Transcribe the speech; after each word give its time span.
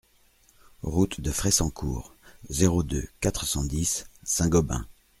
Route 0.81 1.21
de 1.21 1.29
Fressancourt, 1.29 2.15
zéro 2.49 2.81
deux, 2.81 3.07
quatre 3.19 3.45
cent 3.45 3.63
dix 3.63 4.07
Saint-Gobain 4.23 4.87